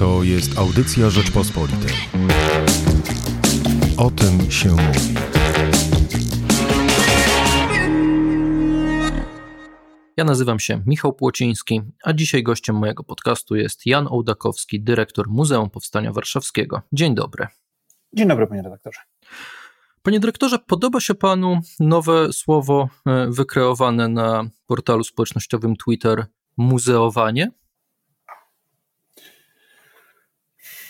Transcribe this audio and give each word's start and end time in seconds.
To 0.00 0.22
jest 0.22 0.58
audycja 0.58 1.10
Rzeczpospolitej. 1.10 1.92
O 3.96 4.10
tym 4.10 4.50
się 4.50 4.68
mówi. 4.68 5.14
Ja 10.16 10.24
nazywam 10.24 10.58
się 10.60 10.82
Michał 10.86 11.12
Płociński, 11.12 11.82
a 12.04 12.12
dzisiaj 12.12 12.42
gościem 12.42 12.76
mojego 12.76 13.04
podcastu 13.04 13.56
jest 13.56 13.86
Jan 13.86 14.06
Ołdakowski, 14.10 14.82
dyrektor 14.82 15.28
Muzeum 15.28 15.70
Powstania 15.70 16.12
Warszawskiego. 16.12 16.82
Dzień 16.92 17.14
dobry. 17.14 17.46
Dzień 18.12 18.28
dobry, 18.28 18.46
panie 18.46 18.62
redaktorze. 18.62 19.00
Panie 20.02 20.20
dyrektorze, 20.20 20.58
podoba 20.58 21.00
się 21.00 21.14
panu 21.14 21.60
nowe 21.80 22.32
słowo 22.32 22.88
e, 23.06 23.26
wykreowane 23.30 24.08
na 24.08 24.50
portalu 24.66 25.04
społecznościowym 25.04 25.76
Twitter 25.76 26.26
muzeowanie? 26.56 27.59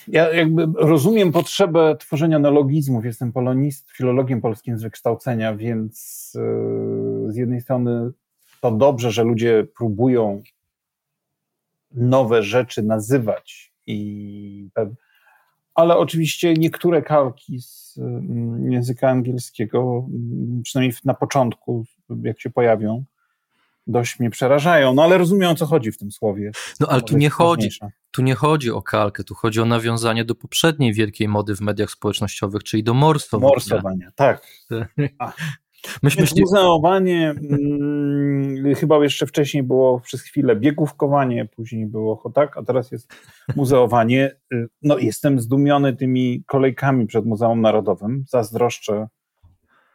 Ja 0.08 0.32
jakby 0.34 0.66
rozumiem 0.76 1.32
potrzebę 1.32 1.96
tworzenia 1.96 2.38
neologizmów. 2.38 3.04
Jestem 3.04 3.32
polonist, 3.32 3.90
filologiem 3.90 4.40
polskim 4.40 4.78
z 4.78 4.82
wykształcenia, 4.82 5.56
więc 5.56 6.32
yy, 6.34 7.32
z 7.32 7.36
jednej 7.36 7.60
strony 7.60 8.10
to 8.60 8.70
dobrze, 8.70 9.10
że 9.10 9.24
ludzie 9.24 9.66
próbują 9.76 10.42
nowe 11.92 12.42
rzeczy 12.42 12.82
nazywać 12.82 13.72
i 13.86 14.68
ale 15.74 15.96
oczywiście 15.96 16.54
niektóre 16.54 17.02
kalki 17.02 17.60
z 17.60 17.98
mm, 17.98 18.72
języka 18.72 19.08
angielskiego, 19.08 20.06
mm, 20.08 20.62
przynajmniej 20.62 20.98
na 21.04 21.14
początku, 21.14 21.84
jak 22.22 22.40
się 22.40 22.50
pojawią, 22.50 23.04
dość 23.90 24.18
mnie 24.18 24.30
przerażają. 24.30 24.94
No 24.94 25.02
ale 25.02 25.18
rozumiem 25.18 25.50
o 25.50 25.54
co 25.54 25.66
chodzi 25.66 25.92
w 25.92 25.98
tym 25.98 26.10
słowie. 26.10 26.50
No 26.80 26.86
ale 26.86 27.02
tu 27.02 27.16
nie 27.16 27.30
chodzi, 27.30 27.68
tu 28.10 28.22
nie 28.22 28.34
chodzi 28.34 28.70
o 28.70 28.82
kalkę, 28.82 29.24
tu 29.24 29.34
chodzi 29.34 29.60
o 29.60 29.64
nawiązanie 29.64 30.24
do 30.24 30.34
poprzedniej 30.34 30.92
wielkiej 30.92 31.28
mody 31.28 31.56
w 31.56 31.60
mediach 31.60 31.90
społecznościowych, 31.90 32.64
czyli 32.64 32.82
do 32.82 32.94
morsowania. 32.94 33.52
Morsowania, 33.54 34.10
tak. 34.14 34.46
Myśmy 36.02 36.26
szli... 36.26 36.40
Muzeowanie, 36.40 37.34
hmm, 37.48 38.74
chyba 38.74 39.02
jeszcze 39.02 39.26
wcześniej 39.26 39.62
było 39.62 40.00
przez 40.00 40.22
chwilę 40.22 40.56
biegówkowanie, 40.56 41.46
później 41.46 41.86
było 41.86 42.32
tak, 42.34 42.56
a 42.56 42.62
teraz 42.62 42.92
jest 42.92 43.14
muzeowanie. 43.56 44.36
Y, 44.52 44.68
no, 44.82 44.98
jestem 44.98 45.40
zdumiony 45.40 45.96
tymi 45.96 46.44
kolejkami 46.46 47.06
przed 47.06 47.26
Muzeum 47.26 47.60
Narodowym. 47.60 48.24
Zazdroszczę 48.28 49.08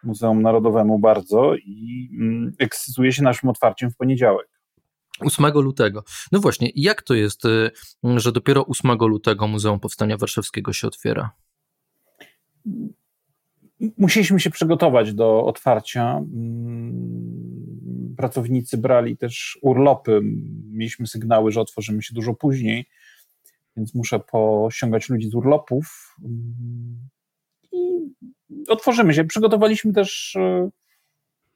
Muzeum 0.06 0.42
Narodowemu 0.42 1.00
bardzo 1.00 1.56
i 1.56 2.10
mm, 2.20 2.54
ekscytuję 2.60 3.12
się 3.12 3.24
naszym 3.24 3.50
otwarciem 3.50 3.92
w 3.92 3.96
poniedziałek. 3.96 4.48
8 5.20 5.46
lutego. 5.54 6.04
No 6.32 6.40
właśnie, 6.40 6.70
jak 6.76 7.02
to 7.02 7.14
jest, 7.14 7.46
y, 7.46 7.72
że 8.04 8.32
dopiero 8.32 8.66
8 8.68 8.92
lutego 8.92 9.48
Muzeum 9.48 9.80
Powstania 9.80 10.18
Warszawskiego 10.18 10.74
się 10.74 10.88
otwiera? 10.88 11.32
Musieliśmy 13.98 14.40
się 14.40 14.50
przygotować 14.50 15.14
do 15.14 15.46
otwarcia. 15.46 16.18
Mm, 16.18 17.36
pracownicy 18.18 18.78
brali 18.78 19.18
też 19.18 19.60
urlopy. 19.62 20.22
Mieliśmy 20.72 21.08
sygnały, 21.08 21.52
że 21.52 21.62
otworzymy 21.62 22.04
się 22.04 22.14
dużo 22.14 22.34
później, 22.34 22.86
więc 23.78 23.96
muszę 23.96 24.20
pościągać 24.20 25.10
ludzi 25.10 25.30
z 25.30 25.36
urlopów. 25.36 26.16
Mm, 27.76 28.10
I 28.50 28.68
otworzymy 28.68 29.14
się. 29.14 29.24
Przygotowaliśmy 29.24 29.94
też 29.94 30.36
e, 30.36 30.70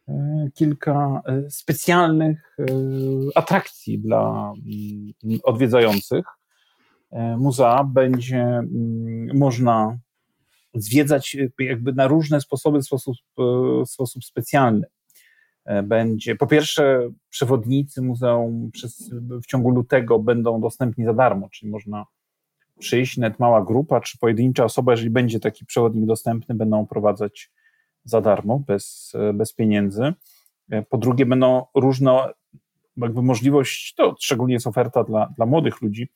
e, 0.08 0.48
kilka 0.54 1.22
e, 1.26 1.50
specjalnych 1.52 2.58
atrakcji 3.36 4.00
dla 4.00 4.54
mm, 5.24 5.40
odwiedzających. 5.44 6.26
Muzea 7.38 7.84
będzie 7.84 8.62
można 9.34 9.98
zwiedzać 10.74 11.38
jakby 11.60 11.94
na 11.94 12.08
różne 12.08 12.42
sposoby, 12.42 12.80
w 12.80 12.86
sposób, 12.86 13.16
w 13.86 13.90
sposób 13.90 14.26
specjalny. 14.26 14.88
Będzie, 15.84 16.36
po 16.36 16.48
pierwsze, 16.48 17.10
przewodnicy 17.30 18.02
muzeum 18.02 18.70
przez, 18.74 19.10
w 19.44 19.46
ciągu 19.46 19.70
lutego 19.70 20.20
będą 20.20 20.62
dostępni 20.62 21.06
za 21.06 21.14
darmo, 21.14 21.50
czyli 21.50 21.72
można 21.72 22.06
przyjść, 22.80 23.18
nawet 23.18 23.40
mała 23.40 23.66
grupa 23.66 24.02
czy 24.02 24.18
pojedyncza 24.18 24.64
osoba, 24.64 24.92
jeżeli 24.92 25.10
będzie 25.10 25.40
taki 25.40 25.66
przewodnik 25.66 26.06
dostępny, 26.06 26.56
będą 26.56 26.88
prowadzać 26.88 27.52
za 28.04 28.22
darmo, 28.22 28.60
bez, 28.60 29.14
bez 29.34 29.54
pieniędzy. 29.54 30.14
Po 30.90 30.98
drugie, 30.98 31.26
będą 31.26 31.66
różne, 31.76 32.34
jakby 32.98 33.22
możliwość, 33.22 33.94
to 33.98 34.16
szczególnie 34.20 34.54
jest 34.54 34.68
oferta 34.68 35.04
dla, 35.04 35.34
dla 35.38 35.46
młodych 35.46 35.82
ludzi, 35.82 36.10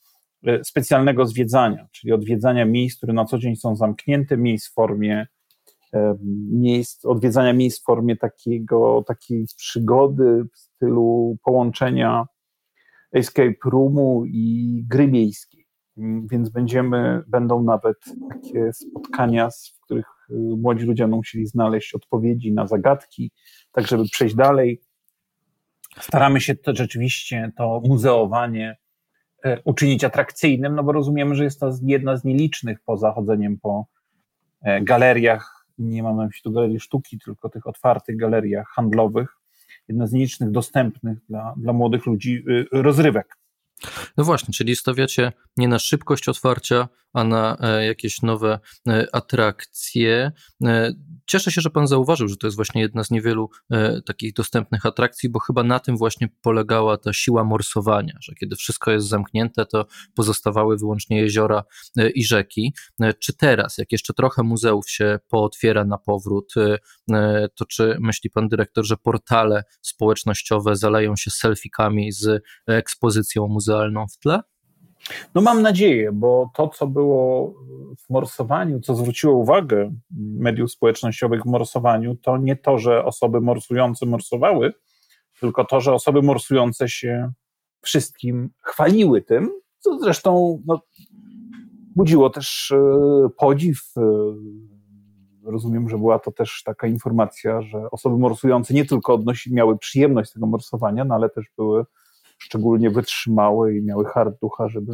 specjalnego 0.64 1.26
zwiedzania, 1.26 1.88
czyli 1.92 2.14
odwiedzania 2.14 2.66
miejsc, 2.66 2.98
które 2.98 3.14
na 3.14 3.26
co 3.26 3.38
dzień 3.38 3.56
są 3.56 3.76
zamknięte, 3.76 4.38
miejsc 4.38 4.70
w 4.70 4.74
formie 4.74 5.28
miejsc, 6.52 7.06
odwiedzania 7.06 7.54
miejsc 7.54 7.82
w 7.82 7.86
formie 7.86 8.16
takiego, 8.16 9.04
takiej 9.08 9.46
przygody 9.58 10.46
w 10.54 10.58
stylu 10.58 11.38
połączenia 11.44 12.26
escape 13.14 13.70
roomu 13.72 14.24
i 14.26 14.84
gry 14.88 15.08
miejskiej. 15.08 15.53
Mm, 15.98 16.28
więc 16.28 16.50
będziemy, 16.50 17.24
będą 17.28 17.64
nawet 17.64 17.98
takie 18.30 18.74
spotkania, 18.74 19.50
w 19.50 19.80
których 19.86 20.06
y, 20.30 20.34
młodzi 20.34 20.86
ludzie 20.86 21.04
będą 21.04 21.18
musieli 21.18 21.46
znaleźć 21.46 21.96
odpowiedzi 21.96 22.54
na 22.54 22.68
zagadki, 22.68 23.32
tak 23.72 23.88
żeby 23.88 24.04
przejść 24.04 24.36
dalej. 24.36 24.82
Staramy 26.00 26.42
się 26.42 26.56
to 26.56 26.76
rzeczywiście 26.76 27.52
to 27.58 27.82
muzeowanie 27.86 28.78
e, 29.44 29.62
uczynić 29.62 30.04
atrakcyjnym, 30.04 30.76
no 30.76 30.84
bo 30.84 30.92
rozumiemy, 30.92 31.36
że 31.36 31.44
jest 31.44 31.60
to 31.60 31.72
jedna 31.82 32.18
z 32.18 32.24
nielicznych 32.24 32.80
poza 32.86 33.12
chodzeniem 33.12 33.58
po 33.60 33.86
e, 34.62 34.82
galeriach, 34.82 35.66
nie 35.78 36.04
mam 36.04 36.18
na 36.18 36.26
myśli 36.26 36.42
tu 36.44 36.52
galerii 36.52 36.80
sztuki, 36.80 37.20
tylko 37.20 37.50
tych 37.50 37.68
otwartych 37.68 38.18
galeriach 38.18 38.68
handlowych, 38.68 39.38
jedna 39.88 40.08
z 40.08 40.14
nielicznych 40.14 40.52
dostępnych 40.52 41.18
dla, 41.30 41.54
dla 41.58 41.74
młodych 41.74 42.06
ludzi 42.06 42.44
y, 42.50 42.68
rozrywek. 42.72 43.38
No 44.18 44.24
właśnie, 44.24 44.54
czyli 44.54 44.76
stawiacie 44.76 45.34
nie 45.58 45.68
na 45.68 45.80
szybkość 45.80 46.30
otwarcia, 46.30 46.88
a 47.14 47.24
na 47.24 47.58
e, 47.60 47.86
jakieś 47.86 48.22
nowe 48.22 48.60
e, 48.88 49.08
atrakcje. 49.16 50.32
E, 50.66 50.94
cieszę 51.28 51.52
się, 51.52 51.62
że 51.62 51.70
Pan 51.70 51.88
zauważył, 51.88 52.28
że 52.28 52.38
to 52.38 52.48
jest 52.48 52.56
właśnie 52.56 52.82
jedna 52.82 53.04
z 53.04 53.12
niewielu 53.12 53.50
takich 54.06 54.34
dostępnych 54.34 54.86
atrakcji, 54.86 55.30
bo 55.30 55.40
chyba 55.40 55.64
na 55.64 55.80
tym 55.80 55.98
właśnie 55.98 56.30
polegała 56.42 56.98
ta 56.98 57.14
siła 57.14 57.44
morsowania, 57.44 58.18
że 58.22 58.34
kiedy 58.34 58.56
wszystko 58.56 58.92
jest 58.92 59.08
zamknięte, 59.08 59.66
to 59.66 59.86
pozostawały 60.16 60.78
wyłącznie 60.78 61.22
jeziora 61.22 61.64
i 62.16 62.26
rzeki. 62.26 62.74
Czy 63.20 63.38
teraz, 63.38 63.78
jak 63.78 63.92
jeszcze 63.92 64.14
trochę 64.14 64.44
muzeów 64.44 64.90
się 64.90 65.20
pootwiera 65.30 65.86
na 65.86 65.98
powrót, 65.98 66.54
to 67.56 67.66
czy 67.66 67.98
myśli 68.00 68.30
Pan 68.30 68.48
dyrektor, 68.48 68.86
że 68.86 68.98
portale 68.98 69.64
społecznościowe 69.82 70.76
zaleją 70.76 71.16
się 71.16 71.32
selfikami 71.32 72.12
z 72.12 72.44
ekspozycją 72.68 73.48
w 74.14 74.18
tle? 74.18 74.40
No 75.36 75.42
mam 75.42 75.62
nadzieję, 75.62 76.12
bo 76.12 76.52
to, 76.56 76.68
co 76.68 76.88
było 76.88 77.54
w 77.98 78.10
morsowaniu, 78.10 78.80
co 78.80 78.96
zwróciło 78.96 79.34
uwagę 79.34 79.94
mediów 80.40 80.72
społecznościowych 80.72 81.42
w 81.42 81.46
morsowaniu, 81.46 82.16
to 82.16 82.38
nie 82.38 82.56
to, 82.56 82.78
że 82.78 83.06
osoby 83.06 83.42
morsujące 83.42 84.06
morsowały, 84.06 84.74
tylko 85.40 85.66
to, 85.66 85.82
że 85.82 85.94
osoby 85.94 86.22
morsujące 86.22 86.90
się 86.90 87.32
wszystkim 87.82 88.50
chwaliły 88.62 89.22
tym, 89.22 89.52
co 89.80 90.00
zresztą 90.00 90.62
no, 90.66 90.82
budziło 91.96 92.30
też 92.30 92.72
e, 92.72 93.30
podziw. 93.38 93.80
E, 93.98 94.02
rozumiem, 95.52 95.90
że 95.90 95.98
była 95.98 96.20
to 96.20 96.32
też 96.32 96.64
taka 96.66 96.88
informacja, 96.88 97.62
że 97.62 97.92
osoby 97.92 98.18
morsujące 98.18 98.74
nie 98.74 98.86
tylko 98.86 99.14
odnosi, 99.14 99.54
miały 99.54 99.78
przyjemność 99.78 100.30
z 100.30 100.34
tego 100.34 100.48
morsowania, 100.48 101.06
no 101.06 101.16
ale 101.16 101.30
też 101.30 101.46
były 101.58 101.86
szczególnie 102.38 102.90
wytrzymałe 102.90 103.76
i 103.76 103.82
miały 103.82 104.06
hard 104.06 104.40
ducha, 104.42 104.68
żeby 104.70 104.94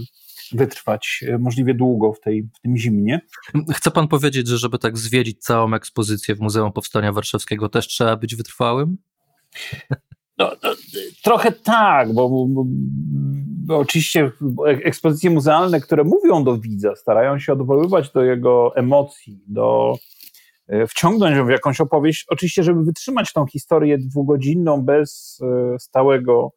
wytrwać 0.52 1.24
e, 1.28 1.38
możliwie 1.38 1.74
długo 1.74 2.14
w, 2.14 2.20
tej, 2.20 2.44
w 2.44 2.62
tym 2.62 2.78
zimnie. 2.78 3.22
Chce 3.74 3.92
pan 3.92 4.08
powiedzieć, 4.08 4.48
że 4.48 4.58
żeby 4.58 4.80
tak 4.80 4.98
zwiedzić 4.98 5.40
całą 5.44 5.74
ekspozycję 5.74 6.36
w 6.36 6.40
Muzeum 6.40 6.72
Powstania 6.72 7.14
Warszawskiego 7.14 7.70
też 7.70 7.88
trzeba 7.88 8.16
być 8.16 8.36
wytrwałym? 8.36 8.98
No, 10.38 10.52
no, 10.64 10.70
trochę 11.24 11.52
tak, 11.52 12.14
bo, 12.14 12.30
bo, 12.30 12.64
bo, 13.66 13.78
oczywiście 13.78 14.32
ekspozycje 14.84 15.30
muzealne, 15.30 15.82
które 15.82 16.04
mówią 16.04 16.44
do 16.44 16.58
widza, 16.58 16.96
starają 16.96 17.40
się 17.40 17.54
odwoływać 17.54 18.12
do 18.12 18.24
jego 18.24 18.76
emocji, 18.76 19.40
do 19.48 19.96
e, 20.68 20.88
wciągnąć 20.88 21.38
ją 21.38 21.46
w 21.46 21.50
jakąś 21.50 21.82
opowieść, 21.82 22.26
oczywiście, 22.30 22.64
żeby 22.64 22.84
wytrzymać 22.84 23.34
tą 23.34 23.46
historię 23.46 23.98
dwugodzinną 23.98 24.82
bez 24.82 25.40
e, 25.42 25.80
stałego 25.80 26.52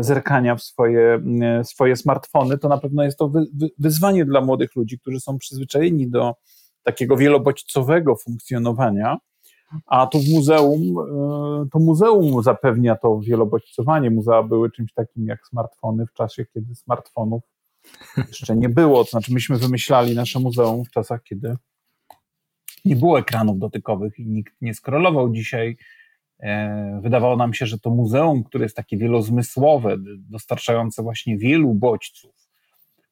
zerkania 0.00 0.56
w 0.56 0.62
swoje, 0.62 1.22
swoje 1.62 1.96
smartfony, 1.96 2.58
to 2.58 2.68
na 2.68 2.78
pewno 2.78 3.04
jest 3.04 3.18
to 3.18 3.28
wy, 3.28 3.46
wy, 3.54 3.68
wyzwanie 3.78 4.24
dla 4.24 4.40
młodych 4.40 4.76
ludzi, 4.76 4.98
którzy 4.98 5.20
są 5.20 5.38
przyzwyczajeni 5.38 6.10
do 6.10 6.34
takiego 6.82 7.16
wielobodźcowego 7.16 8.16
funkcjonowania, 8.16 9.18
a 9.86 10.06
tu 10.06 10.18
w 10.18 10.28
muzeum, 10.28 10.80
e, 10.98 11.68
to 11.72 11.78
muzeum 11.78 12.42
zapewnia 12.42 12.96
to 12.96 13.20
wielobodźcowanie. 13.20 14.10
Muzea 14.10 14.42
były 14.42 14.70
czymś 14.70 14.92
takim 14.92 15.26
jak 15.26 15.46
smartfony 15.46 16.06
w 16.06 16.12
czasie, 16.12 16.44
kiedy 16.54 16.74
smartfonów 16.74 17.42
jeszcze 18.16 18.56
nie 18.56 18.68
było. 18.68 19.04
To 19.04 19.10
znaczy, 19.10 19.32
myśmy 19.32 19.58
wymyślali 19.58 20.14
nasze 20.14 20.40
muzeum 20.40 20.84
w 20.84 20.90
czasach, 20.90 21.22
kiedy 21.22 21.56
nie 22.84 22.96
było 22.96 23.18
ekranów 23.18 23.58
dotykowych 23.58 24.18
i 24.18 24.26
nikt 24.26 24.54
nie 24.60 24.74
skrolował 24.74 25.30
dzisiaj. 25.30 25.76
E, 26.40 27.00
wydawało 27.02 27.36
nam 27.36 27.54
się, 27.54 27.66
że 27.66 27.78
to 27.78 27.90
muzeum, 27.90 28.44
które 28.44 28.64
jest 28.64 28.76
takie 28.76 28.96
wielozmysłowe, 28.96 29.96
dostarczające 30.18 31.02
właśnie 31.02 31.38
wielu 31.38 31.74
bodźców, 31.74 32.48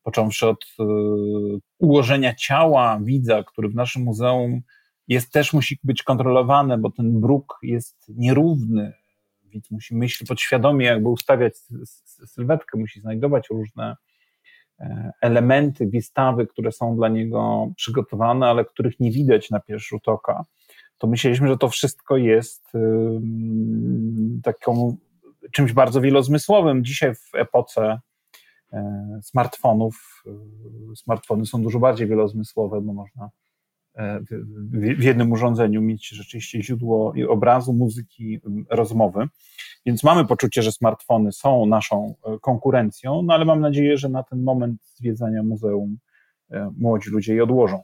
począwszy 0.03 0.49
od 0.49 0.65
e, 0.81 0.85
ułożenia 1.79 2.35
ciała 2.35 3.01
widza, 3.03 3.43
który 3.43 3.69
w 3.69 3.75
naszym 3.75 4.03
muzeum 4.03 4.63
jest 5.09 5.33
też 5.33 5.53
musi 5.53 5.79
być 5.85 6.03
kontrolowany, 6.03 6.79
bo 6.79 6.91
ten 6.91 7.21
bruk 7.21 7.59
jest 7.63 7.97
nierówny. 8.09 8.93
Widz 9.45 9.71
musi 9.71 9.97
myśleć 9.97 10.29
podświadomie, 10.29 10.87
jakby 10.87 11.09
ustawiać 11.09 11.55
sylwetkę, 12.27 12.79
musi 12.79 13.01
znajdować 13.01 13.51
różne 13.51 13.97
e, 14.81 15.13
elementy 15.21 15.87
wystawy, 15.87 16.47
które 16.47 16.73
są 16.73 16.97
dla 16.97 17.09
niego 17.09 17.71
przygotowane, 17.77 18.47
ale 18.47 18.65
których 18.65 19.01
nie 19.01 19.11
widać 19.11 19.51
na 19.51 19.61
pierwszy 19.61 19.89
rzut 19.89 20.09
oka. 20.09 20.45
To 20.99 21.07
myśleliśmy, 21.07 21.49
że 21.49 21.57
to 21.57 21.69
wszystko 21.69 22.17
jest 22.17 22.73
taką 24.43 24.97
czymś 25.53 25.73
bardzo 25.73 26.01
wielozmysłowym. 26.01 26.85
Dzisiaj 26.85 27.15
w 27.15 27.35
epoce 27.35 28.01
e, 28.73 29.21
smartfonów, 29.23 30.23
e, 30.27 30.97
smartfony 30.97 31.47
są 31.47 31.63
dużo 31.63 31.79
bardziej 31.79 32.09
wielozmysłowe, 32.09 32.81
bo 32.81 32.93
można 32.93 33.31
E, 33.97 34.21
w 34.99 35.03
jednym 35.03 35.33
urządzeniu 35.33 35.83
mieć 35.83 36.09
rzeczywiście 36.09 36.63
źródło 36.63 37.15
obrazu, 37.29 37.73
muzyki, 37.73 38.41
rozmowy. 38.71 39.29
Więc 39.87 40.05
mamy 40.05 40.27
poczucie, 40.27 40.63
że 40.63 40.73
smartfony 40.73 41.33
są 41.33 41.67
naszą 41.67 42.15
e, 42.25 42.39
konkurencją, 42.39 43.23
no 43.23 43.35
ale 43.35 43.45
mam 43.45 43.61
nadzieję, 43.61 43.97
że 43.97 44.09
na 44.09 44.23
ten 44.23 44.43
moment 44.43 44.81
zwiedzania 44.85 45.43
muzeum 45.43 45.99
młodzi 46.79 47.11
ludzie 47.11 47.35
je 47.35 47.43
odłożą. 47.43 47.83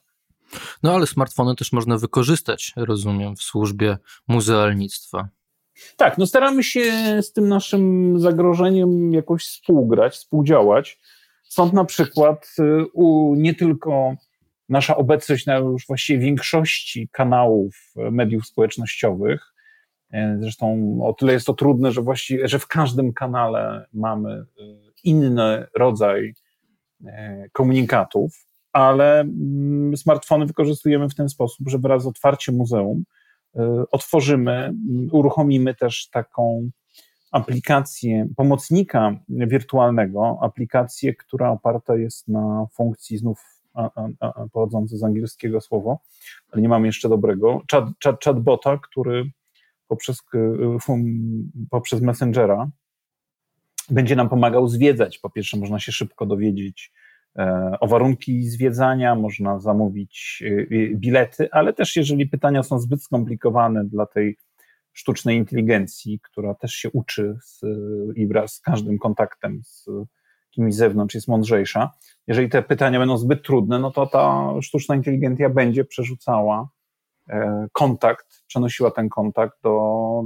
No 0.83 0.95
ale 0.95 1.07
smartfony 1.07 1.57
też 1.57 1.73
można 1.73 1.99
wykorzystać, 1.99 2.73
rozumiem, 2.77 3.37
w 3.37 3.43
służbie 3.43 3.99
muzealnictwa. 4.29 5.29
Tak, 5.97 6.19
no 6.19 6.27
staramy 6.27 6.65
się 6.65 6.83
z 7.23 7.33
tym 7.33 7.49
naszym 7.49 8.15
zagrożeniem 8.21 9.13
jakoś 9.13 9.45
współgrać, 9.45 10.15
współdziałać. 10.15 11.01
Stąd 11.45 11.73
na 11.73 11.85
przykład 11.85 12.57
u 12.93 13.35
nie 13.35 13.55
tylko 13.55 14.15
nasza 14.69 14.97
obecność 14.97 15.47
na 15.47 15.57
już 15.57 15.87
właściwie 15.87 16.19
większości 16.25 17.09
kanałów 17.13 17.93
e, 17.97 18.11
mediów 18.11 18.47
społecznościowych. 18.47 19.55
E, 20.13 20.39
zresztą 20.41 20.99
o 21.03 21.13
tyle 21.13 21.33
jest 21.33 21.47
to 21.47 21.55
trudne, 21.55 21.93
że 21.93 22.03
właściwie, 22.03 22.49
że 22.49 22.59
w 22.59 22.67
każdym 22.67 23.13
kanale 23.13 23.87
mamy 23.93 24.45
inny 25.05 25.67
rodzaj 25.75 26.35
komunikatów, 27.53 28.47
ale 28.73 29.21
mm, 29.21 29.97
smartfony 29.97 30.47
wykorzystujemy 30.47 31.09
w 31.09 31.15
ten 31.15 31.29
sposób, 31.29 31.69
że 31.69 31.79
wraz 31.79 32.03
z 32.03 32.07
otwarciem 32.07 32.57
muzeum 32.57 33.05
otworzymy, 33.91 34.75
uruchomimy 35.13 35.75
też 35.75 36.09
taką 36.09 36.71
aplikację 37.33 38.29
pomocnika 38.37 39.17
wirtualnego, 39.29 40.39
aplikację, 40.43 41.15
która 41.15 41.51
oparta 41.51 41.97
jest 41.97 42.29
na 42.29 42.67
funkcji 42.75 43.19
znów 43.19 43.41
a, 43.75 43.91
a, 44.21 44.49
pochodzące 44.53 44.97
z 44.97 45.05
angielskiego 45.05 45.61
słowo, 45.61 45.99
ale 46.51 46.63
nie 46.63 46.69
mamy 46.69 46.87
jeszcze 46.87 47.09
dobrego, 47.09 47.63
chat, 47.71 47.85
chat, 48.05 48.25
chatbota, 48.25 48.79
który 48.79 49.31
poprzez, 49.89 50.23
poprzez 51.71 52.01
Messengera 52.01 52.71
będzie 53.91 54.17
nam 54.17 54.29
pomagał 54.29 54.69
zwiedzać. 54.69 55.19
Po 55.19 55.31
pierwsze, 55.31 55.57
można 55.57 55.79
się 55.79 55.93
szybko 55.93 56.27
dowiedzieć 56.27 56.93
o 57.81 57.87
warunki 57.87 58.43
zwiedzania, 58.43 59.15
można 59.15 59.59
zamówić 59.59 60.43
e, 60.47 60.67
bilety, 60.95 61.49
ale 61.53 61.73
też 61.73 61.97
jeżeli 61.97 62.29
pytania 62.29 62.63
są 62.63 62.79
zbyt 62.79 63.03
skomplikowane 63.03 63.85
dla 63.85 64.07
tej 64.07 64.37
sztucznej 64.93 65.37
inteligencji, 65.37 66.21
która 66.23 66.55
też 66.55 66.73
się 66.73 66.91
uczy 66.91 67.37
z, 67.45 67.61
i 68.17 68.27
wraz 68.27 68.55
z 68.55 68.61
każdym 68.61 68.99
kontaktem 68.99 69.61
z 69.65 69.87
kimś 70.51 70.75
z 70.75 70.77
zewnątrz 70.77 71.15
jest 71.15 71.29
mądrzejsza. 71.29 71.91
Jeżeli 72.27 72.49
te 72.49 72.63
pytania 72.63 72.99
będą 72.99 73.19
zbyt 73.19 73.43
trudne, 73.43 73.79
no 73.79 73.91
to 73.91 74.07
ta 74.07 74.55
sztuczna 74.63 74.95
inteligencja 74.95 75.51
będzie 75.51 75.85
przerzucała 75.85 76.69
e, 77.29 77.67
kontakt, 77.73 78.27
przenosiła 78.47 78.91
ten 78.91 79.09
kontakt 79.09 79.59
do, 79.63 79.81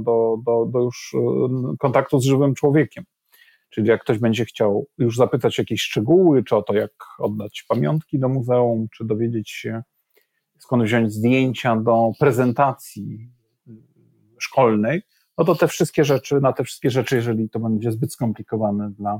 do, 0.05 0.37
do, 0.45 0.65
do 0.65 0.79
już 0.79 1.15
e, 1.15 1.77
kontaktu 1.79 2.19
z 2.19 2.25
żywym 2.25 2.55
człowiekiem. 2.55 3.03
Czyli 3.69 3.87
jak 3.87 4.01
ktoś 4.01 4.17
będzie 4.19 4.45
chciał 4.45 4.87
już 4.97 5.17
zapytać 5.17 5.57
jakieś 5.57 5.81
szczegóły, 5.81 6.43
czy 6.43 6.55
o 6.55 6.61
to, 6.61 6.73
jak 6.73 6.91
oddać 7.19 7.65
pamiątki 7.67 8.19
do 8.19 8.29
muzeum, 8.29 8.87
czy 8.97 9.05
dowiedzieć 9.05 9.51
się, 9.51 9.83
skąd 10.59 10.83
wziąć 10.83 11.13
zdjęcia 11.13 11.75
do 11.75 12.11
prezentacji 12.19 13.29
szkolnej, 14.39 15.01
no 15.37 15.45
to 15.45 15.55
te 15.55 15.67
wszystkie 15.67 16.05
rzeczy, 16.05 16.41
na 16.41 16.53
te 16.53 16.63
wszystkie 16.63 16.89
rzeczy, 16.89 17.15
jeżeli 17.15 17.49
to 17.49 17.59
będzie 17.59 17.91
zbyt 17.91 18.13
skomplikowane 18.13 18.91
dla 18.91 19.19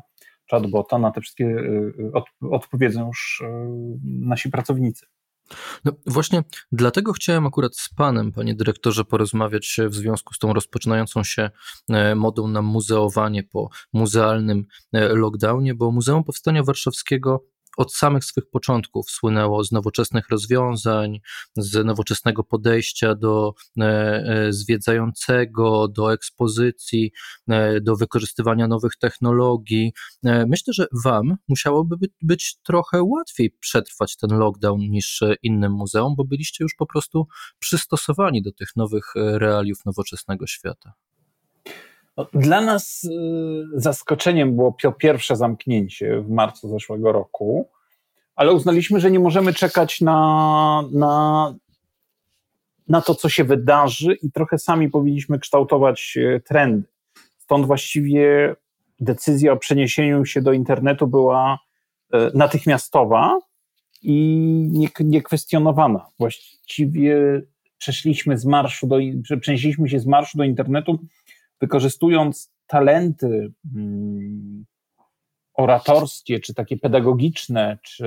chatbota, 0.50 1.00
na 1.00 1.12
te 1.12 1.22
wszystkie 1.22 1.46
y, 1.46 1.94
y, 2.00 2.12
od, 2.14 2.26
odpowiedzą 2.52 3.08
już 3.08 3.42
y, 3.42 3.46
nasi 4.04 4.50
pracownicy. 4.50 5.06
No 5.86 5.92
właśnie 6.06 6.44
dlatego 6.72 7.14
chciałem 7.14 7.46
akurat 7.46 7.76
z 7.76 7.90
Panem, 7.96 8.32
Panie 8.32 8.56
Dyrektorze, 8.56 9.06
porozmawiać 9.06 9.78
w 9.90 9.96
związku 9.96 10.34
z 10.34 10.40
tą 10.40 10.54
rozpoczynającą 10.54 11.24
się 11.24 11.50
e, 11.90 12.16
modą 12.16 12.48
na 12.48 12.62
muzeowanie 12.62 13.44
po 13.44 13.70
muzealnym 13.94 14.66
e, 14.94 15.08
lockdownie, 15.08 15.76
bo 15.76 15.92
Muzeum 15.92 16.24
Powstania 16.24 16.64
Warszawskiego 16.64 17.46
od 17.78 17.94
samych 17.94 18.26
swych 18.26 18.50
początków 18.50 19.12
słynęło 19.12 19.64
z 19.64 19.72
nowoczesnych 19.72 20.30
rozwiązań, 20.30 21.20
z 21.58 21.86
nowoczesnego 21.86 22.44
podejścia 22.44 23.16
do 23.16 23.54
e, 23.78 23.84
e, 23.84 24.54
zwiedzającego, 24.54 25.88
do 25.88 26.14
ekspozycji, 26.14 27.12
e, 27.48 27.82
do 27.82 27.96
wykorzystywania 27.96 28.68
nowych 28.68 28.98
technologii. 29.00 29.94
Myślę, 30.24 30.74
że 30.74 30.88
Wam 31.04 31.36
musiałoby 31.48 31.96
być 32.22 32.58
trochę 32.64 33.04
łatwiej 33.04 33.52
przetrwać 33.52 34.18
ten 34.18 34.30
lockdown 34.30 34.80
niż 34.80 35.24
innym 35.44 35.72
muzeum, 35.72 36.16
bo 36.18 36.24
byliście 36.26 36.64
już 36.64 36.76
po 36.78 36.86
prostu 36.86 37.28
przystosowani 37.60 38.42
do 38.42 38.52
tych 38.52 38.76
nowych 38.76 39.14
realiów 39.16 39.86
nowoczesnego 39.86 40.48
świata. 40.48 40.94
No, 42.18 42.28
dla 42.34 42.62
nas 42.62 43.04
y, 43.04 43.10
zaskoczeniem 43.74 44.56
było 44.56 44.72
pierwsze 45.00 45.36
zamknięcie 45.36 46.22
w 46.22 46.30
marcu 46.30 46.70
zeszłego 46.70 47.12
roku, 47.12 47.70
ale 48.36 48.54
uznaliśmy, 48.54 49.00
że 49.00 49.12
nie 49.12 49.20
możemy 49.20 49.54
czekać 49.54 50.02
na, 50.02 50.84
na, 50.92 51.54
na 52.88 53.02
to, 53.02 53.16
co 53.16 53.30
się 53.30 53.44
wydarzy, 53.44 54.14
i 54.24 54.32
trochę 54.32 54.58
sami 54.58 54.90
powinniśmy 54.90 55.40
kształtować 55.40 56.14
y, 56.18 56.42
trendy. 56.46 56.88
Stąd 57.38 57.66
właściwie 57.66 58.56
decyzja 59.00 59.54
o 59.54 59.58
przeniesieniu 59.58 60.26
się 60.26 60.42
do 60.42 60.54
internetu 60.54 61.08
była 61.08 61.60
y, 62.14 62.18
natychmiastowa 62.34 63.40
i 64.02 64.88
niekwestionowana. 65.00 66.06
Właściwie 66.20 67.42
przeszliśmy 67.78 68.38
z 68.38 68.46
marszu 68.46 68.88
do, 68.88 68.98
przenieśliśmy 69.42 69.90
się 69.90 70.00
z 70.00 70.06
marszu 70.06 70.38
do 70.38 70.44
internetu 70.44 71.00
wykorzystując 71.62 72.52
talenty 72.68 73.54
mm, 73.76 74.66
oratorskie, 75.54 76.40
czy 76.40 76.54
takie 76.54 76.78
pedagogiczne, 76.78 77.78
czy 77.84 78.06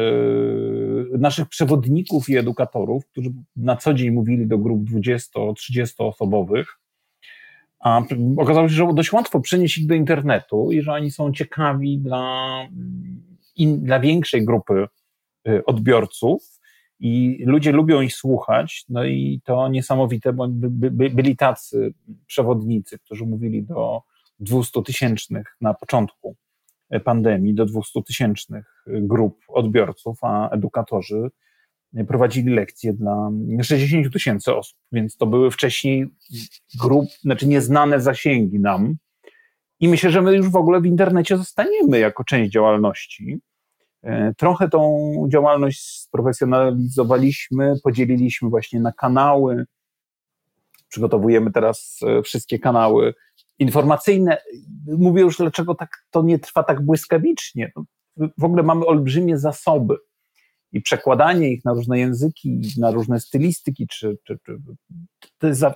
naszych 1.19 1.49
przewodników 1.49 2.29
i 2.29 2.37
edukatorów, 2.37 3.07
którzy 3.07 3.31
na 3.57 3.77
co 3.77 3.95
dzień 3.95 4.11
mówili 4.11 4.47
do 4.47 4.59
grup 4.59 4.81
20-30 4.83 5.95
osobowych, 5.99 6.81
a 7.81 8.03
okazało 8.39 8.69
się, 8.69 8.75
że 8.75 8.87
dość 8.95 9.13
łatwo 9.13 9.41
przenieść 9.41 9.79
ich 9.79 9.87
do 9.87 9.95
internetu 9.95 10.73
i 10.73 10.83
że 10.83 10.93
oni 10.93 11.11
są 11.11 11.33
ciekawi 11.33 11.99
dla, 11.99 12.69
in, 13.57 13.85
dla 13.85 14.01
większej 14.01 14.45
grupy 14.45 14.87
y, 15.49 15.65
odbiorców 15.65 16.60
i 17.01 17.43
ludzie 17.47 17.73
lubią 17.73 18.01
ich 18.01 18.15
słuchać, 18.15 18.85
no 18.89 19.05
i 19.05 19.41
to 19.45 19.69
niesamowite, 19.69 20.33
bo 20.33 20.49
by, 20.49 20.91
by, 20.91 21.11
byli 21.11 21.37
tacy 21.37 21.95
przewodnicy, 22.27 22.99
którzy 22.99 23.27
mówili 23.27 23.63
do 23.63 24.03
200 24.39 24.83
tysięcznych 24.83 25.57
na 25.61 25.75
początku 25.75 26.37
pandemii, 27.05 27.55
do 27.55 27.67
200 27.67 28.03
tysięcznych 28.03 28.85
grup 28.87 29.41
odbiorców, 29.49 30.19
a 30.23 30.51
edukatorzy 30.51 31.31
prowadzili 32.09 32.55
lekcje 32.55 32.93
dla 32.93 33.31
60 33.63 34.13
tysięcy 34.13 34.55
osób, 34.55 34.79
więc 34.93 35.17
to 35.17 35.27
były 35.27 35.51
wcześniej 35.51 36.07
grup, 36.81 37.09
znaczy 37.21 37.49
nieznane 37.49 38.01
zasięgi 38.01 38.61
nam. 38.61 38.95
I 39.81 39.89
myślę, 39.89 40.11
że 40.11 40.23
my 40.23 40.37
już 40.37 40.51
w 40.51 40.57
ogóle 40.57 40.81
w 40.81 40.87
internecie 40.87 41.37
zostaniemy 41.37 41.99
jako 41.99 42.25
część 42.25 42.53
działalności. 42.53 43.41
E, 44.03 44.35
trochę 44.35 44.69
tą 44.69 45.13
działalność 45.29 46.01
sprofesjonalizowaliśmy, 46.01 47.75
podzieliliśmy 47.83 48.49
właśnie 48.49 48.81
na 48.81 48.93
kanały. 48.93 49.67
Przygotowujemy 50.89 51.53
teraz 51.53 52.01
e, 52.07 52.23
wszystkie 52.23 52.59
kanały 52.59 53.15
informacyjne. 53.59 54.39
Mówię 54.87 55.23
już, 55.23 55.37
dlaczego 55.37 55.75
tak, 55.75 56.05
to 56.11 56.23
nie 56.23 56.39
trwa 56.39 56.63
tak 56.63 56.85
błyskawicznie. 56.85 57.73
No, 57.77 57.85
w 58.39 58.45
ogóle 58.45 58.63
mamy 58.63 58.87
olbrzymie 58.87 59.39
zasoby 59.39 59.97
i 60.73 60.81
przekładanie 60.81 61.51
ich 61.51 61.65
na 61.65 61.73
różne 61.73 61.99
języki, 61.99 62.61
na 62.79 62.91
różne 62.91 63.21
stylistyki, 63.21 63.87
czy, 63.87 64.19
czy, 64.25 64.39
czy 64.45 64.59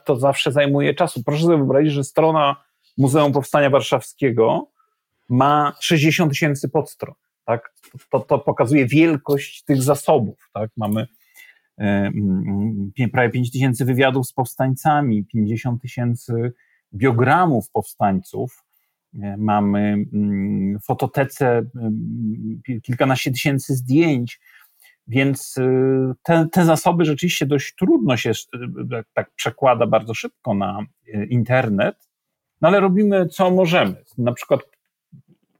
to, 0.04 0.16
zawsze 0.16 0.52
zajmuje 0.52 0.94
czasu. 0.94 1.22
Proszę 1.24 1.42
sobie 1.42 1.56
wyobrazić, 1.56 1.92
że 1.92 2.04
strona 2.04 2.64
Muzeum 2.98 3.32
Powstania 3.32 3.70
Warszawskiego 3.70 4.70
ma 5.28 5.72
60 5.80 6.32
tysięcy 6.32 6.68
podstron. 6.68 7.14
Tak? 7.44 7.74
To, 8.10 8.20
to 8.20 8.38
pokazuje 8.38 8.86
wielkość 8.86 9.64
tych 9.64 9.82
zasobów. 9.82 10.50
Tak? 10.54 10.70
Mamy 10.76 11.06
e, 11.78 12.10
prawie 13.12 13.30
5 13.30 13.50
tysięcy 13.50 13.84
wywiadów 13.84 14.26
z 14.26 14.32
powstańcami, 14.32 15.24
50 15.24 15.82
tysięcy 15.82 16.52
biogramów 16.94 17.70
powstańców. 17.70 18.64
E, 19.22 19.36
mamy 19.36 20.04
w 20.82 20.84
fototece 20.86 21.62
kilkanaście 22.82 23.30
tysięcy 23.30 23.74
zdjęć, 23.74 24.40
więc 25.06 25.54
te, 26.22 26.46
te 26.52 26.64
zasoby 26.64 27.04
rzeczywiście 27.04 27.46
dość 27.46 27.74
trudno 27.74 28.16
się 28.16 28.30
y, 28.30 28.34
tak 29.14 29.30
przekłada 29.34 29.86
bardzo 29.86 30.14
szybko 30.14 30.54
na 30.54 30.86
internet, 31.30 32.08
no 32.60 32.68
ale 32.68 32.80
robimy 32.80 33.26
co 33.26 33.50
możemy. 33.50 34.04
Na 34.18 34.32
przykład 34.32 34.60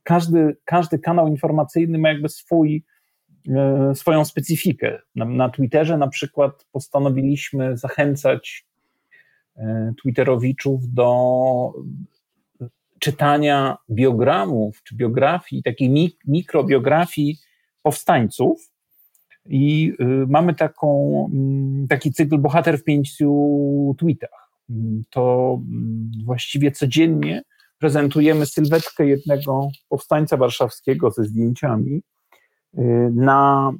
każdy, 0.05 0.57
każdy 0.65 0.99
kanał 0.99 1.27
informacyjny 1.27 1.97
ma 1.97 2.09
jakby 2.09 2.29
swój, 2.29 2.83
swoją 3.93 4.25
specyfikę. 4.25 4.99
Na, 5.15 5.25
na 5.25 5.49
Twitterze 5.49 5.97
na 5.97 6.07
przykład 6.07 6.65
postanowiliśmy 6.71 7.77
zachęcać 7.77 8.65
Twitterowiczów 10.01 10.93
do 10.93 11.73
czytania 12.99 13.77
biogramów 13.91 14.83
czy 14.83 14.95
biografii, 14.95 15.63
takiej 15.63 16.17
mikrobiografii 16.27 17.37
powstańców, 17.83 18.75
i 19.45 19.93
y, 20.01 20.05
mamy 20.27 20.55
taką, 20.55 21.29
mm, 21.33 21.87
taki 21.87 22.13
cykl 22.13 22.37
bohater 22.37 22.79
w 22.79 22.83
pięciu 22.83 23.95
tweetach. 23.97 24.49
To 25.09 25.53
mm, 25.71 26.11
właściwie 26.25 26.71
codziennie 26.71 27.43
prezentujemy 27.79 28.45
sylwetkę 28.45 29.07
jednego 29.07 29.67
powstańca 29.89 30.37
warszawskiego 30.37 31.11
ze 31.11 31.23
zdjęciami 31.23 32.01
y, 32.77 33.11
na, 33.15 33.71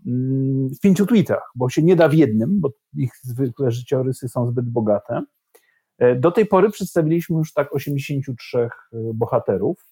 w 0.76 0.80
pięciu 0.80 1.06
tweetach, 1.06 1.52
bo 1.56 1.70
się 1.70 1.84
nie 1.84 1.96
da 1.96 2.10
w 2.10 2.14
jednym, 2.14 2.60
bo 2.60 2.70
ich 2.98 3.12
zwykłe 3.24 3.72
życiorysy 3.72 4.30
są 4.30 4.48
zbyt 4.48 4.70
bogate. 4.70 5.24
E, 5.98 6.16
do 6.16 6.32
tej 6.32 6.46
pory 6.46 6.70
przedstawiliśmy 6.70 7.38
już 7.38 7.54
tak 7.54 7.76
83 7.76 8.58
y, 8.58 8.68
bohaterów. 9.14 9.86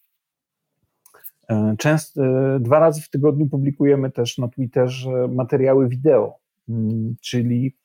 Często, 1.77 2.21
dwa 2.59 2.79
razy 2.79 3.01
w 3.01 3.09
tygodniu 3.09 3.49
publikujemy 3.49 4.11
też 4.11 4.37
na 4.37 4.47
Twitterze 4.47 5.27
materiały 5.27 5.89
wideo, 5.89 6.37
mm, 6.69 7.15
czyli 7.21 7.77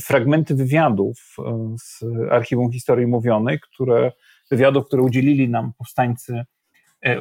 fragmenty 0.00 0.54
wywiadów 0.54 1.36
z 1.82 2.04
Archiwum 2.30 2.72
Historii 2.72 3.06
Mówionej, 3.06 3.60
które, 3.60 4.12
wywiadów, 4.50 4.86
które 4.86 5.02
udzielili 5.02 5.48
nam 5.48 5.72
powstańcy 5.78 6.44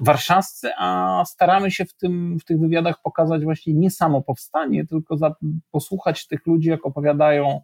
warszawscy, 0.01 0.69
a 0.77 1.23
staramy 1.27 1.71
się 1.71 1.85
w, 1.85 1.93
tym, 1.93 2.39
w 2.39 2.45
tych 2.45 2.59
wywiadach 2.59 3.01
pokazać 3.03 3.43
właśnie 3.43 3.73
nie 3.73 3.91
samo 3.91 4.21
powstanie, 4.21 4.85
tylko 4.85 5.17
za, 5.17 5.35
posłuchać 5.71 6.27
tych 6.27 6.45
ludzi, 6.45 6.69
jak 6.69 6.85
opowiadają 6.85 7.61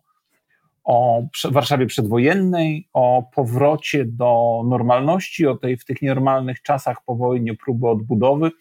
o 0.83 1.23
Warszawie 1.51 1.85
przedwojennej, 1.85 2.89
o 2.93 3.29
powrocie 3.35 4.05
do 4.05 4.61
normalności, 4.65 5.47
o 5.47 5.57
tej 5.57 5.77
w 5.77 5.85
tych 5.85 6.01
nienormalnych 6.01 6.61
czasach 6.61 6.97
po 7.05 7.15
wojnie 7.15 7.55
próby 7.55 7.87
odbudowy. 7.87 8.51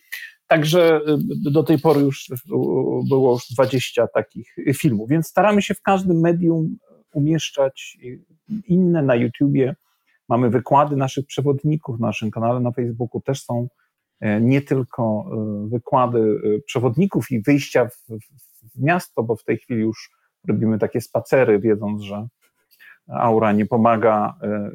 Także 0.47 0.97
y, 0.97 1.51
do 1.51 1.63
tej 1.63 1.79
pory 1.79 2.01
już 2.01 2.31
było 3.09 3.33
już 3.33 3.43
20 3.51 4.07
takich 4.07 4.57
filmów, 4.75 5.09
więc 5.09 5.29
staramy 5.29 5.63
się 5.63 5.75
w 5.75 5.83
każdym 5.83 6.21
medium 6.21 6.77
umieszczać 7.13 7.99
inne 8.67 9.03
na 9.03 9.15
YouTubie. 9.15 9.75
Mamy 10.33 10.51
wykłady 10.51 10.97
naszych 10.97 11.27
przewodników, 11.27 11.97
w 11.97 12.01
naszym 12.01 12.31
kanale 12.31 12.61
na 12.61 12.73
Facebooku 12.73 13.21
też 13.21 13.45
są 13.45 13.69
e, 14.21 14.41
nie 14.41 14.63
tylko 14.63 15.25
e, 15.33 15.69
wykłady 15.69 16.19
e, 16.19 16.61
przewodników 16.61 17.31
i 17.31 17.43
wyjścia 17.43 17.89
w, 17.89 17.97
w 18.75 18.83
miasto, 18.83 19.23
bo 19.23 19.37
w 19.37 19.45
tej 19.45 19.59
chwili 19.59 19.81
już 19.81 20.11
robimy 20.49 20.79
takie 20.79 21.01
spacery, 21.01 21.59
wiedząc, 21.59 22.03
że 22.03 22.27
aura 23.09 23.53
nie 23.53 23.67
pomaga 23.67 24.35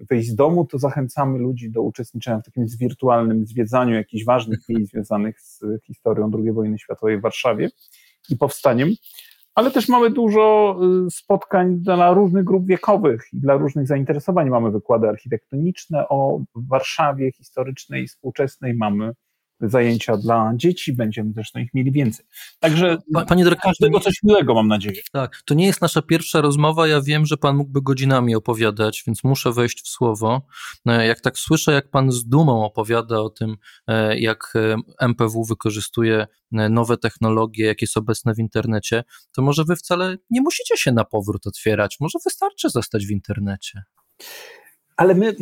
wyjść 0.09 0.29
z 0.29 0.35
domu, 0.35 0.65
to 0.65 0.79
zachęcamy 0.79 1.39
ludzi 1.39 1.71
do 1.71 1.81
uczestniczenia 1.81 2.39
w 2.39 2.43
takim 2.43 2.65
wirtualnym 2.79 3.45
zwiedzaniu 3.45 3.95
jakichś 3.95 4.25
ważnych 4.25 4.59
miejsc 4.69 4.91
związanych 4.91 5.41
z 5.41 5.63
historią 5.83 6.31
II 6.37 6.51
wojny 6.51 6.79
światowej 6.79 7.17
w 7.17 7.21
Warszawie 7.21 7.69
i 8.29 8.37
powstaniem. 8.37 8.89
Ale 9.57 9.71
też 9.71 9.89
mamy 9.89 10.09
dużo 10.09 10.75
e, 11.05 11.09
spotkań 11.09 11.75
dla 11.79 12.13
różnych 12.13 12.43
grup 12.43 12.65
wiekowych 12.65 13.25
i 13.33 13.39
dla 13.39 13.55
różnych 13.55 13.87
zainteresowań. 13.87 14.49
Mamy 14.49 14.71
wykłady 14.71 15.09
architektoniczne 15.09 16.07
o 16.09 16.39
Warszawie 16.55 17.31
historycznej 17.31 18.03
i 18.03 18.07
współczesnej, 18.07 18.73
mamy 18.73 19.11
zajęcia 19.61 20.17
dla 20.17 20.51
dzieci, 20.55 20.93
będziemy 20.93 21.33
zresztą 21.33 21.59
ich 21.59 21.73
mieli 21.73 21.91
więcej. 21.91 22.25
Także 22.59 22.97
Panie 23.27 23.43
dyrektorze, 23.43 23.73
każdego 23.79 23.99
coś 23.99 24.23
miłego 24.23 24.53
mam 24.53 24.67
nadzieję. 24.67 25.01
Tak, 25.11 25.41
to 25.45 25.53
nie 25.53 25.65
jest 25.65 25.81
nasza 25.81 26.01
pierwsza 26.01 26.41
rozmowa, 26.41 26.87
ja 26.87 27.01
wiem, 27.01 27.25
że 27.25 27.37
Pan 27.37 27.55
mógłby 27.55 27.81
godzinami 27.81 28.35
opowiadać, 28.35 29.03
więc 29.07 29.23
muszę 29.23 29.51
wejść 29.51 29.81
w 29.83 29.87
słowo. 29.87 30.41
E, 30.85 31.07
jak 31.07 31.21
tak 31.21 31.37
słyszę, 31.37 31.71
jak 31.71 31.89
Pan 31.89 32.11
z 32.11 32.25
dumą 32.25 32.65
opowiada 32.65 33.19
o 33.19 33.29
tym, 33.29 33.57
e, 33.87 34.19
jak 34.19 34.53
e, 34.55 34.75
MPW 34.99 35.45
wykorzystuje 35.45 36.27
nowe 36.51 36.97
technologie, 36.97 37.65
jakie 37.65 37.87
są 37.87 37.99
obecne 37.99 38.33
w 38.33 38.39
internecie, 38.39 39.03
to 39.31 39.41
może 39.41 39.63
Wy 39.63 39.75
wcale 39.75 40.17
nie 40.29 40.41
musicie 40.41 40.77
się 40.77 40.91
na 40.91 41.05
powrót 41.05 41.47
otwierać, 41.47 41.97
może 41.99 42.19
wystarczy 42.25 42.69
zostać 42.69 43.05
w 43.05 43.11
internecie. 43.11 43.83
Ale 44.97 45.15
my, 45.15 45.35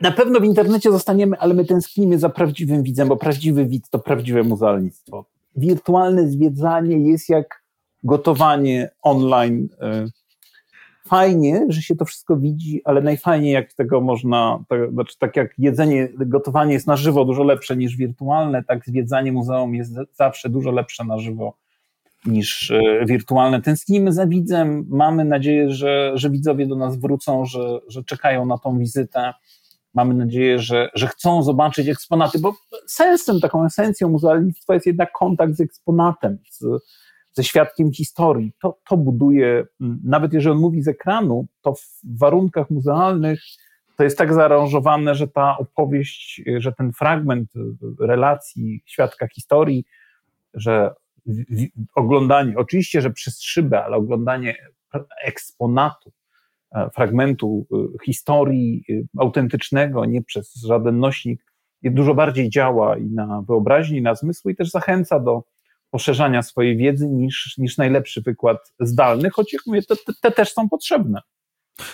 na 0.00 0.10
pewno 0.10 0.40
w 0.40 0.44
internecie 0.44 0.92
zostaniemy, 0.92 1.38
ale 1.38 1.54
my 1.54 1.64
tęsknimy 1.64 2.18
za 2.18 2.28
prawdziwym 2.28 2.82
widzem, 2.82 3.08
bo 3.08 3.16
prawdziwy 3.16 3.66
widz 3.66 3.90
to 3.90 3.98
prawdziwe 3.98 4.42
muzealnictwo. 4.42 5.24
Wirtualne 5.56 6.28
zwiedzanie 6.28 7.10
jest 7.10 7.28
jak 7.28 7.62
gotowanie 8.04 8.90
online. 9.02 9.68
E, 9.80 10.06
fajnie, 11.06 11.66
że 11.68 11.82
się 11.82 11.96
to 11.96 12.04
wszystko 12.04 12.36
widzi, 12.36 12.80
ale 12.84 13.00
najfajniej 13.00 13.52
jak 13.52 13.72
tego 13.72 14.00
można, 14.00 14.64
tak, 14.68 14.92
znaczy 14.92 15.18
tak 15.18 15.36
jak 15.36 15.54
jedzenie, 15.58 16.08
gotowanie 16.16 16.72
jest 16.72 16.86
na 16.86 16.96
żywo 16.96 17.24
dużo 17.24 17.44
lepsze 17.44 17.76
niż 17.76 17.96
wirtualne, 17.96 18.64
tak 18.64 18.86
zwiedzanie 18.86 19.32
muzeum 19.32 19.74
jest 19.74 19.94
zawsze 20.14 20.48
dużo 20.48 20.70
lepsze 20.70 21.04
na 21.04 21.18
żywo 21.18 21.56
niż 22.26 22.70
e, 22.70 23.06
wirtualne. 23.06 23.62
Tęsknimy 23.62 24.12
za 24.12 24.26
widzem, 24.26 24.86
mamy 24.88 25.24
nadzieję, 25.24 25.70
że, 25.70 26.12
że 26.14 26.30
widzowie 26.30 26.66
do 26.66 26.76
nas 26.76 26.96
wrócą, 26.96 27.44
że, 27.44 27.78
że 27.88 28.04
czekają 28.04 28.46
na 28.46 28.58
tą 28.58 28.78
wizytę 28.78 29.32
Mamy 29.94 30.14
nadzieję, 30.14 30.58
że, 30.58 30.88
że 30.94 31.06
chcą 31.06 31.42
zobaczyć 31.42 31.88
eksponaty, 31.88 32.38
bo 32.38 32.54
sensem, 32.86 33.40
taką 33.40 33.64
esencją 33.64 34.08
muzealnictwa 34.08 34.74
jest 34.74 34.86
jednak 34.86 35.12
kontakt 35.12 35.54
z 35.54 35.60
eksponatem, 35.60 36.38
z, 36.50 36.64
ze 37.32 37.44
świadkiem 37.44 37.92
historii. 37.92 38.52
To, 38.62 38.78
to 38.88 38.96
buduje, 38.96 39.66
nawet 40.04 40.32
jeżeli 40.32 40.52
on 40.52 40.60
mówi 40.60 40.82
z 40.82 40.88
ekranu, 40.88 41.46
to 41.62 41.74
w 41.74 42.18
warunkach 42.18 42.70
muzealnych 42.70 43.40
to 43.98 44.04
jest 44.04 44.18
tak 44.18 44.34
zaaranżowane, 44.34 45.14
że 45.14 45.28
ta 45.28 45.58
opowieść, 45.58 46.42
że 46.56 46.72
ten 46.72 46.92
fragment 46.92 47.50
relacji 48.00 48.82
świadka 48.86 49.28
historii, 49.28 49.84
że 50.54 50.94
oglądanie, 51.94 52.54
oczywiście, 52.56 53.00
że 53.00 53.10
przez 53.10 53.42
szybę, 53.42 53.84
ale 53.84 53.96
oglądanie 53.96 54.56
eksponatu 55.24 56.12
fragmentu 56.94 57.66
e, 57.72 58.04
historii 58.04 58.84
e, 58.90 58.92
autentycznego, 59.18 60.04
nie 60.04 60.22
przez 60.22 60.54
żaden 60.54 60.98
nośnik, 60.98 61.44
dużo 61.82 62.14
bardziej 62.14 62.50
działa 62.50 62.98
i 62.98 63.04
na 63.04 63.42
wyobraźni, 63.48 63.98
i 63.98 64.02
na 64.02 64.14
zmysły, 64.14 64.52
i 64.52 64.56
też 64.56 64.70
zachęca 64.70 65.20
do 65.20 65.42
poszerzania 65.90 66.42
swojej 66.42 66.76
wiedzy 66.76 67.08
niż, 67.08 67.58
niż 67.58 67.78
najlepszy 67.78 68.22
wykład 68.22 68.72
zdalny, 68.80 69.30
choć 69.30 69.52
jak 69.52 69.62
mówię, 69.66 69.82
te, 69.82 69.94
te 70.22 70.30
też 70.30 70.52
są 70.52 70.68
potrzebne. 70.68 71.20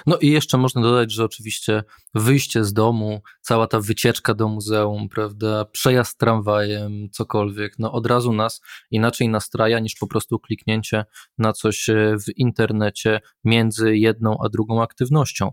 No 0.06 0.16
i 0.16 0.30
jeszcze 0.30 0.58
można 0.58 0.82
dodać, 0.82 1.12
że 1.12 1.24
oczywiście 1.24 1.82
wyjście 2.14 2.64
z 2.64 2.72
domu, 2.72 3.20
cała 3.40 3.66
ta 3.66 3.80
wycieczka 3.80 4.34
do 4.34 4.48
muzeum, 4.48 5.08
prawda, 5.08 5.64
przejazd 5.64 6.18
tramwajem, 6.18 7.10
cokolwiek, 7.10 7.78
no 7.78 7.92
od 7.92 8.06
razu 8.06 8.32
nas 8.32 8.60
inaczej 8.90 9.28
nastraja 9.28 9.78
niż 9.78 9.94
po 9.94 10.06
prostu 10.06 10.38
kliknięcie 10.38 11.04
na 11.38 11.52
coś 11.52 11.88
e, 11.88 12.16
w 12.26 12.38
internecie 12.38 13.20
między 13.44 13.96
jedną 13.96 14.36
a 14.44 14.48
drugą 14.48 14.82
aktywnością. 14.82 15.50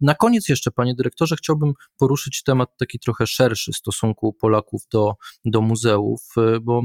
Na 0.00 0.14
koniec 0.14 0.48
jeszcze, 0.48 0.70
panie 0.70 0.94
dyrektorze, 0.94 1.36
chciałbym 1.36 1.72
poruszyć 1.98 2.42
temat 2.42 2.76
taki 2.78 2.98
trochę 2.98 3.26
szerszy 3.26 3.72
stosunku 3.72 4.32
Polaków 4.32 4.82
do, 4.92 5.14
do 5.44 5.60
muzeów, 5.60 6.20
e, 6.36 6.60
bo 6.60 6.82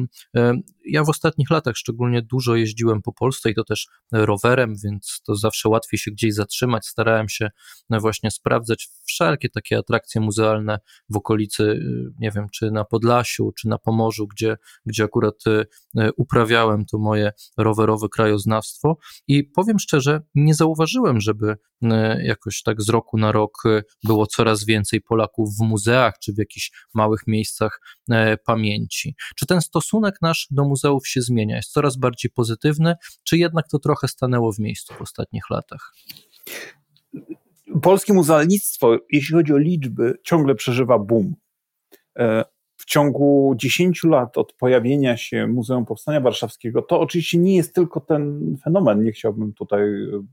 ja 0.89 1.03
w 1.03 1.09
ostatnich 1.09 1.49
latach 1.49 1.75
szczególnie 1.77 2.21
dużo 2.21 2.55
jeździłem 2.55 3.01
po 3.01 3.13
Polsce 3.13 3.49
i 3.49 3.55
to 3.55 3.63
też 3.63 3.87
rowerem, 4.11 4.73
więc 4.83 5.21
to 5.25 5.35
zawsze 5.35 5.69
łatwiej 5.69 5.97
się 5.97 6.11
gdzieś 6.11 6.33
zatrzymać. 6.33 6.85
Starałem 6.85 7.29
się 7.29 7.49
właśnie 7.89 8.31
sprawdzać 8.31 8.89
wszelkie 9.05 9.49
takie 9.49 9.77
atrakcje 9.77 10.21
muzealne 10.21 10.79
w 11.09 11.17
okolicy, 11.17 11.79
nie 12.19 12.31
wiem, 12.31 12.47
czy 12.53 12.71
na 12.71 12.85
Podlasiu, 12.85 13.51
czy 13.51 13.67
na 13.67 13.77
Pomorzu, 13.77 14.27
gdzie, 14.27 14.57
gdzie 14.85 15.03
akurat 15.03 15.43
uprawiałem 16.17 16.85
to 16.85 16.97
moje 16.97 17.31
rowerowe 17.57 18.09
krajoznawstwo 18.09 18.97
i 19.27 19.43
powiem 19.43 19.79
szczerze, 19.79 20.21
nie 20.35 20.53
zauważyłem, 20.53 21.21
żeby 21.21 21.57
jakoś 22.23 22.61
tak 22.63 22.81
z 22.81 22.89
roku 22.89 23.17
na 23.17 23.31
rok 23.31 23.63
było 24.03 24.27
coraz 24.27 24.65
więcej 24.65 25.01
Polaków 25.01 25.49
w 25.57 25.61
muzeach, 25.61 26.13
czy 26.19 26.33
w 26.33 26.37
jakichś 26.37 26.71
małych 26.93 27.27
miejscach 27.27 27.81
pamięci. 28.45 29.15
Czy 29.35 29.45
ten 29.45 29.61
stosunek 29.61 30.15
nasz 30.21 30.47
do 30.51 30.63
muzeów 30.63 30.76
się 31.05 31.21
zmienia? 31.21 31.55
Jest 31.55 31.71
coraz 31.71 31.97
bardziej 31.97 32.31
pozytywny, 32.31 32.95
czy 33.23 33.37
jednak 33.37 33.67
to 33.67 33.79
trochę 33.79 34.07
stanęło 34.07 34.53
w 34.53 34.59
miejscu 34.59 34.93
w 34.93 35.01
ostatnich 35.01 35.49
latach? 35.49 35.93
Polskie 37.81 38.13
muzealnictwo, 38.13 38.97
jeśli 39.11 39.35
chodzi 39.35 39.53
o 39.53 39.57
liczby, 39.57 40.13
ciągle 40.23 40.55
przeżywa 40.55 40.99
boom. 40.99 41.35
E, 42.19 42.45
w 42.77 42.85
ciągu 42.85 43.53
10 43.57 44.03
lat 44.03 44.37
od 44.37 44.53
pojawienia 44.53 45.17
się 45.17 45.47
Muzeum 45.47 45.85
Powstania 45.85 46.21
Warszawskiego, 46.21 46.81
to 46.81 46.99
oczywiście 46.99 47.37
nie 47.37 47.55
jest 47.55 47.75
tylko 47.75 47.99
ten 47.99 48.55
fenomen. 48.63 49.03
Nie 49.03 49.11
chciałbym 49.11 49.53
tutaj 49.53 49.81
e, 49.81 50.23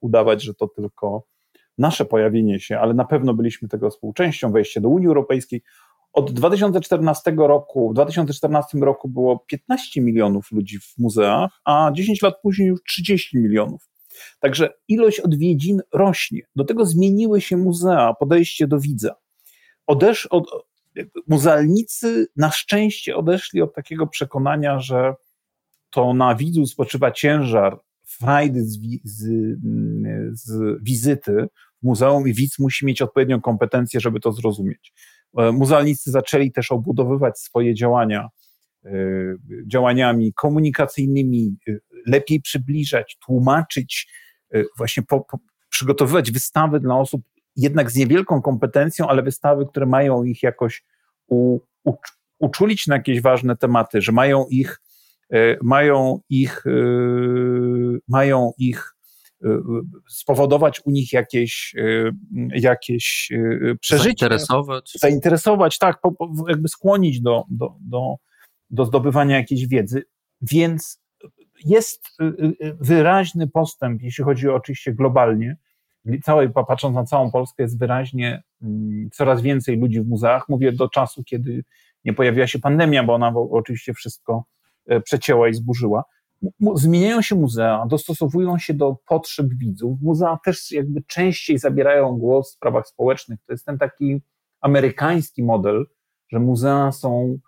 udawać, 0.00 0.42
że 0.42 0.54
to 0.54 0.68
tylko 0.68 1.26
nasze 1.78 2.04
pojawienie 2.04 2.60
się, 2.60 2.78
ale 2.78 2.94
na 2.94 3.04
pewno 3.04 3.34
byliśmy 3.34 3.68
tego 3.68 3.90
współczęścią, 3.90 4.52
wejście 4.52 4.80
do 4.80 4.88
Unii 4.88 5.08
Europejskiej. 5.08 5.62
Od 6.12 6.32
2014 6.32 7.34
roku, 7.36 7.90
w 7.90 7.94
2014 7.94 8.78
roku 8.78 9.08
było 9.08 9.38
15 9.38 10.00
milionów 10.00 10.52
ludzi 10.52 10.78
w 10.78 10.98
muzeach, 10.98 11.60
a 11.64 11.90
10 11.94 12.22
lat 12.22 12.34
później 12.42 12.68
już 12.68 12.80
30 12.82 13.38
milionów. 13.38 13.88
Także 14.40 14.70
ilość 14.88 15.20
odwiedzin 15.20 15.80
rośnie. 15.92 16.40
Do 16.56 16.64
tego 16.64 16.86
zmieniły 16.86 17.40
się 17.40 17.56
muzea, 17.56 18.14
podejście 18.14 18.66
do 18.66 18.80
widza. 18.80 19.14
Odesz, 19.86 20.26
od, 20.26 20.50
muzealnicy 21.28 22.26
na 22.36 22.50
szczęście 22.50 23.16
odeszli 23.16 23.62
od 23.62 23.74
takiego 23.74 24.06
przekonania, 24.06 24.78
że 24.78 25.14
to 25.90 26.14
na 26.14 26.34
widzu 26.34 26.66
spoczywa 26.66 27.10
ciężar 27.10 27.80
frajdy 28.04 28.64
z, 28.64 28.78
z, 29.04 29.58
z 30.32 30.82
wizyty 30.82 31.46
w 31.82 31.86
muzeum 31.86 32.28
i 32.28 32.34
widz 32.34 32.58
musi 32.58 32.86
mieć 32.86 33.02
odpowiednią 33.02 33.40
kompetencję, 33.40 34.00
żeby 34.00 34.20
to 34.20 34.32
zrozumieć. 34.32 34.92
E, 35.38 35.52
muzealnicy 35.52 36.10
zaczęli 36.10 36.52
też 36.52 36.72
obudowywać 36.72 37.38
swoje 37.38 37.74
działania 37.74 38.28
e, 38.84 38.90
działaniami 39.66 40.32
komunikacyjnymi, 40.32 41.56
e, 41.68 41.72
lepiej 42.06 42.40
przybliżać, 42.40 43.18
tłumaczyć, 43.26 44.08
właśnie 44.76 45.02
po, 45.02 45.20
po, 45.20 45.38
przygotowywać 45.68 46.30
wystawy 46.30 46.80
dla 46.80 46.98
osób 46.98 47.22
jednak 47.56 47.90
z 47.90 47.96
niewielką 47.96 48.42
kompetencją, 48.42 49.08
ale 49.08 49.22
wystawy, 49.22 49.66
które 49.66 49.86
mają 49.86 50.24
ich 50.24 50.42
jakoś 50.42 50.84
u, 51.26 51.60
u, 51.84 51.92
uczulić 52.38 52.86
na 52.86 52.96
jakieś 52.96 53.20
ważne 53.20 53.56
tematy, 53.56 54.00
że 54.00 54.12
mają 54.12 54.46
ich, 54.50 54.80
mają 55.62 56.20
ich, 56.28 56.64
mają 58.08 58.52
ich 58.58 58.91
spowodować 60.08 60.80
u 60.84 60.90
nich 60.90 61.12
jakieś, 61.12 61.74
y, 61.78 62.12
jakieś 62.54 63.28
y, 63.32 63.76
przeżycie. 63.80 64.26
Zainteresować. 64.26 64.92
Zainteresować, 65.00 65.78
tak, 65.78 66.00
jakby 66.48 66.68
skłonić 66.68 67.20
do, 67.20 67.44
do, 67.50 67.76
do, 67.80 68.16
do 68.70 68.84
zdobywania 68.84 69.36
jakiejś 69.36 69.66
wiedzy. 69.66 70.02
Więc 70.42 71.02
jest 71.64 72.06
y, 72.22 72.76
wyraźny 72.80 73.48
postęp, 73.48 74.02
jeśli 74.02 74.24
chodzi 74.24 74.48
o 74.48 74.54
oczywiście 74.54 74.92
globalnie. 74.92 75.56
Całej, 76.22 76.50
patrząc 76.50 76.94
na 76.94 77.04
całą 77.04 77.30
Polskę, 77.30 77.62
jest 77.62 77.78
wyraźnie 77.78 78.42
mm, 78.62 79.10
coraz 79.12 79.42
więcej 79.42 79.76
ludzi 79.76 80.00
w 80.00 80.08
muzeach. 80.08 80.48
Mówię 80.48 80.72
do 80.72 80.88
czasu, 80.88 81.24
kiedy 81.24 81.64
nie 82.04 82.12
pojawiła 82.12 82.46
się 82.46 82.58
pandemia, 82.58 83.04
bo 83.04 83.14
ona 83.14 83.32
oczywiście 83.50 83.94
wszystko 83.94 84.44
e, 84.86 85.00
przecięła 85.00 85.48
i 85.48 85.54
zburzyła 85.54 86.04
zmieniają 86.74 87.22
się 87.22 87.34
muzea, 87.34 87.86
dostosowują 87.88 88.58
się 88.58 88.74
do 88.74 88.96
potrzeb 89.06 89.46
widzów. 89.54 90.00
Muzea 90.00 90.38
też 90.44 90.70
jakby 90.70 91.02
częściej 91.02 91.58
zabierają 91.58 92.12
głos 92.18 92.50
w 92.50 92.54
sprawach 92.54 92.88
społecznych. 92.88 93.38
To 93.46 93.52
jest 93.52 93.66
ten 93.66 93.78
taki 93.78 94.22
amerykański 94.60 95.42
model, 95.42 95.86
że 96.28 96.38
muzea 96.38 96.92
są 96.92 97.38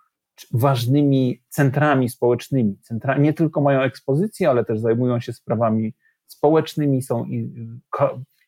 ważnymi 0.51 1.43
centrami 1.49 2.09
społecznymi. 2.09 2.77
Centra, 2.81 3.17
nie 3.17 3.33
tylko 3.33 3.61
mają 3.61 3.81
ekspozycje, 3.81 4.49
ale 4.49 4.65
też 4.65 4.79
zajmują 4.79 5.19
się 5.19 5.33
sprawami 5.33 5.93
społecznymi, 6.27 7.01
są 7.01 7.25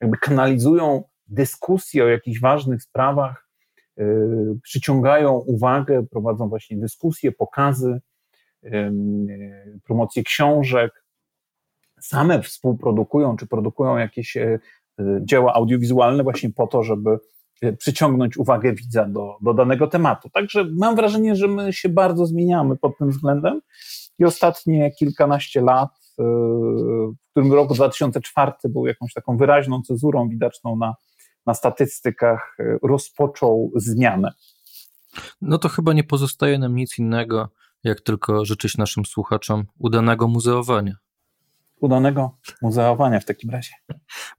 jakby 0.01 0.17
kanalizują 0.17 1.03
dyskusje 1.27 2.03
o 2.03 2.07
jakichś 2.07 2.39
ważnych 2.39 2.83
sprawach, 2.83 3.49
yy, 3.97 4.59
przyciągają 4.63 5.33
uwagę, 5.33 6.05
prowadzą 6.11 6.49
właśnie 6.49 6.77
dyskusje, 6.77 7.31
pokazy 7.31 8.01
promocję 9.83 10.23
książek, 10.23 11.07
same 12.01 12.41
współprodukują 12.41 13.37
czy 13.37 13.47
produkują 13.47 13.97
jakieś 13.97 14.37
e, 14.37 14.59
dzieła 15.21 15.53
audiowizualne 15.53 16.23
właśnie 16.23 16.49
po 16.49 16.67
to, 16.67 16.83
żeby 16.83 17.17
e, 17.61 17.73
przyciągnąć 17.73 18.37
uwagę 18.37 18.73
widza 18.73 19.05
do, 19.05 19.37
do 19.41 19.53
danego 19.53 19.87
tematu. 19.87 20.29
Także 20.29 20.65
mam 20.77 20.95
wrażenie, 20.95 21.35
że 21.35 21.47
my 21.47 21.73
się 21.73 21.89
bardzo 21.89 22.25
zmieniamy 22.25 22.77
pod 22.77 22.97
tym 22.97 23.09
względem 23.09 23.61
i 24.19 24.25
ostatnie 24.25 24.91
kilkanaście 24.91 25.61
lat, 25.61 25.89
e, 26.19 26.23
w 26.23 27.31
którym 27.31 27.53
roku 27.53 27.73
2004 27.73 28.51
był 28.63 28.87
jakąś 28.87 29.13
taką 29.13 29.37
wyraźną 29.37 29.81
cezurą 29.81 30.29
widoczną 30.29 30.75
na, 30.75 30.95
na 31.45 31.53
statystykach, 31.53 32.57
rozpoczął 32.83 33.71
zmianę. 33.75 34.33
No 35.41 35.57
to 35.57 35.69
chyba 35.69 35.93
nie 35.93 36.03
pozostaje 36.03 36.59
nam 36.59 36.75
nic 36.75 36.99
innego, 36.99 37.49
jak 37.83 38.01
tylko 38.01 38.45
życzyć 38.45 38.77
naszym 38.77 39.05
słuchaczom 39.05 39.65
udanego 39.79 40.27
muzeowania. 40.27 40.95
Udanego 41.81 42.37
muzeowania 42.61 43.19
w 43.19 43.25
takim 43.25 43.49
razie. 43.49 43.71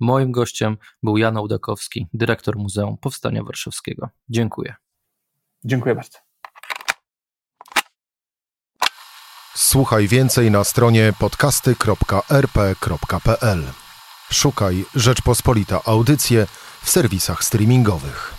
Moim 0.01 0.33
gościem 0.33 0.77
był 1.03 1.17
Jan 1.17 1.37
Ołdakowski, 1.37 2.07
dyrektor 2.13 2.57
Muzeum 2.57 2.99
Powstania 2.99 3.45
Warszawskiego. 3.45 4.09
Dziękuję. 4.29 4.75
Dziękuję 5.65 5.95
bardzo. 5.95 6.19
Słuchaj 9.55 10.09
więcej 10.09 10.51
na 10.51 10.65
stronie 10.65 11.13
podcasty.rp.pl. 11.19 13.65
Szukaj 14.31 14.85
Rzeczpospolita 14.95 15.81
Audycje 15.85 16.47
w 16.83 16.91
serwisach 16.91 17.45
streamingowych. 17.45 18.38